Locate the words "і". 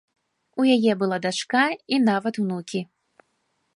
1.97-2.01